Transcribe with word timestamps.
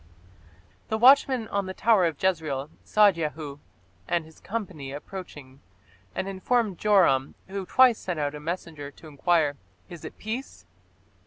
The 0.87 0.97
watchman 0.97 1.47
on 1.49 1.67
the 1.67 1.75
tower 1.75 2.05
of 2.05 2.17
Jezreel 2.19 2.71
saw 2.83 3.11
Jehu 3.11 3.59
and 4.07 4.25
his 4.25 4.39
company 4.39 4.91
approaching 4.91 5.61
and 6.15 6.27
informed 6.27 6.79
Joram, 6.79 7.35
who 7.47 7.67
twice 7.67 7.99
sent 7.99 8.19
out 8.19 8.33
a 8.33 8.39
messenger 8.39 8.89
to 8.89 9.07
enquire, 9.07 9.57
"Is 9.89 10.03
it 10.03 10.17
peace?" 10.17 10.65